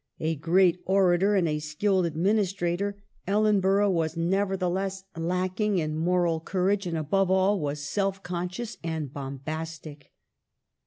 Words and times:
A 0.19 0.35
great 0.35 0.79
orator 0.87 1.35
and 1.35 1.47
a 1.47 1.59
skilled 1.59 2.07
administrator, 2.07 3.03
Ellenborough 3.27 3.91
was 3.91 4.17
nevertheless 4.17 5.03
lacking 5.15 5.77
in 5.77 5.95
moral 5.95 6.39
courage, 6.39 6.87
and 6.87 6.97
above 6.97 7.29
all 7.29 7.59
was 7.59 7.83
self 7.87 8.23
conscious 8.23 8.77
and 8.83 9.13
bombastic. 9.13 10.11